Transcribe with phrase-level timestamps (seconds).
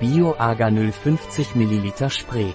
[0.00, 2.54] Bio-Arganöl 50 ml Spray.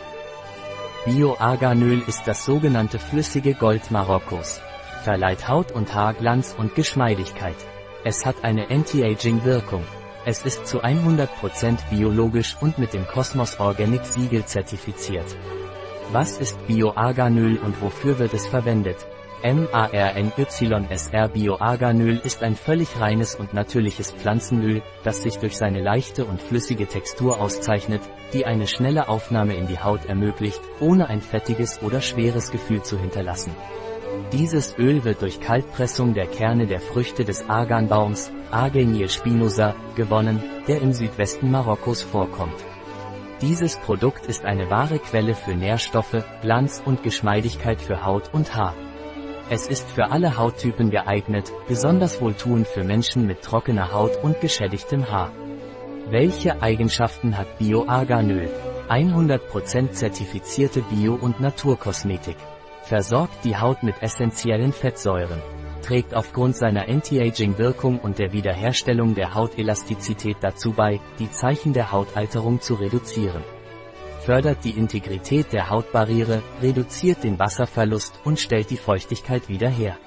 [1.05, 4.59] Bio-Arganöl ist das sogenannte flüssige Gold Marokkos.
[5.03, 7.55] Verleiht Haut und Haar Glanz und Geschmeidigkeit.
[8.04, 9.84] Es hat eine Anti-Aging-Wirkung.
[10.25, 11.27] Es ist zu 100%
[11.91, 15.36] biologisch und mit dem Cosmos Organic Siegel zertifiziert.
[16.12, 19.05] Was ist Bio-Arganöl und wofür wird es verwendet?
[19.46, 26.41] MARNYSR Bioarganöl ist ein völlig reines und natürliches Pflanzenöl, das sich durch seine leichte und
[26.41, 28.02] flüssige Textur auszeichnet,
[28.34, 33.00] die eine schnelle Aufnahme in die Haut ermöglicht, ohne ein fettiges oder schweres Gefühl zu
[33.00, 33.55] hinterlassen.
[34.31, 40.81] Dieses Öl wird durch Kaltpressung der Kerne der Früchte des Arganbaums, Argenier spinosa, gewonnen, der
[40.81, 42.55] im Südwesten Marokkos vorkommt.
[43.41, 48.73] Dieses Produkt ist eine wahre Quelle für Nährstoffe, Glanz und Geschmeidigkeit für Haut und Haar.
[49.48, 55.12] Es ist für alle Hauttypen geeignet, besonders wohltuend für Menschen mit trockener Haut und geschädigtem
[55.12, 55.31] Haar.
[56.09, 58.50] Welche Eigenschaften hat Bio-Arganöl?
[58.89, 62.38] 100% zertifizierte Bio- und Naturkosmetik.
[62.81, 65.42] Versorgt die Haut mit essentiellen Fettsäuren.
[65.84, 72.62] Trägt aufgrund seiner Anti-Aging-Wirkung und der Wiederherstellung der Hautelastizität dazu bei, die Zeichen der Hautalterung
[72.62, 73.44] zu reduzieren
[74.26, 79.98] fördert die Integrität der Hautbarriere, reduziert den Wasserverlust und stellt die Feuchtigkeit wieder her.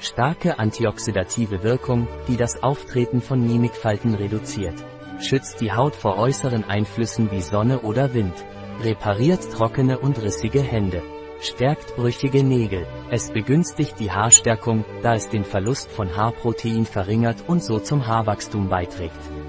[0.00, 4.74] Starke antioxidative Wirkung, die das Auftreten von Mimikfalten reduziert.
[5.20, 8.34] Schützt die Haut vor äußeren Einflüssen wie Sonne oder Wind.
[8.82, 11.02] Repariert trockene und rissige Hände.
[11.40, 12.86] Stärkt brüchige Nägel.
[13.10, 18.68] Es begünstigt die Haarstärkung, da es den Verlust von Haarprotein verringert und so zum Haarwachstum
[18.68, 19.45] beiträgt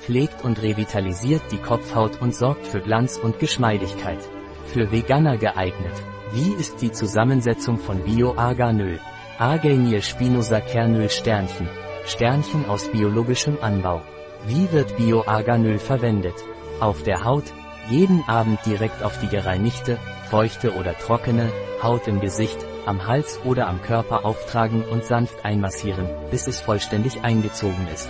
[0.00, 4.18] pflegt und revitalisiert die Kopfhaut und sorgt für Glanz und Geschmeidigkeit.
[4.66, 5.94] Für Veganer geeignet.
[6.32, 9.00] Wie ist die Zusammensetzung von Bio-Arganöl?
[9.38, 11.68] Arganier spinosa Kernöl Sternchen.
[12.06, 14.02] Sternchen aus biologischem Anbau.
[14.46, 16.34] Wie wird Bio-Arganöl verwendet?
[16.80, 17.44] Auf der Haut,
[17.90, 19.98] jeden Abend direkt auf die gereinigte,
[20.30, 21.50] feuchte oder trockene
[21.82, 27.22] Haut im Gesicht, am Hals oder am Körper auftragen und sanft einmassieren, bis es vollständig
[27.22, 28.08] eingezogen ist.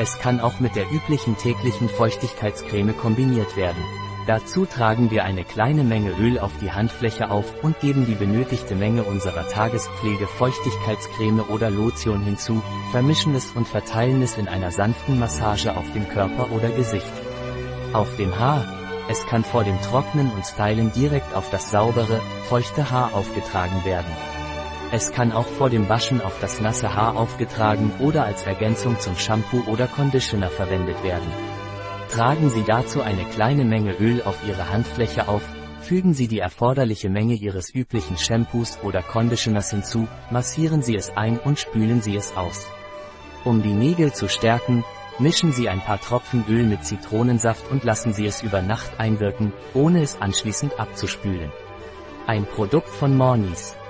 [0.00, 3.82] Es kann auch mit der üblichen täglichen Feuchtigkeitscreme kombiniert werden.
[4.28, 8.76] Dazu tragen wir eine kleine Menge Öl auf die Handfläche auf und geben die benötigte
[8.76, 15.18] Menge unserer Tagespflege Feuchtigkeitscreme oder Lotion hinzu, vermischen es und verteilen es in einer sanften
[15.18, 17.12] Massage auf dem Körper oder Gesicht.
[17.92, 18.64] Auf dem Haar.
[19.08, 24.37] Es kann vor dem Trocknen und Stylen direkt auf das saubere, feuchte Haar aufgetragen werden.
[24.90, 29.16] Es kann auch vor dem Waschen auf das nasse Haar aufgetragen oder als Ergänzung zum
[29.16, 31.28] Shampoo oder Conditioner verwendet werden.
[32.10, 35.42] Tragen Sie dazu eine kleine Menge Öl auf Ihre Handfläche auf,
[35.82, 41.38] fügen Sie die erforderliche Menge Ihres üblichen Shampoos oder Conditioners hinzu, massieren Sie es ein
[41.38, 42.66] und spülen Sie es aus.
[43.44, 44.84] Um die Nägel zu stärken,
[45.18, 49.52] mischen Sie ein paar Tropfen Öl mit Zitronensaft und lassen Sie es über Nacht einwirken,
[49.74, 51.52] ohne es anschließend abzuspülen.
[52.26, 53.74] Ein Produkt von Mornis.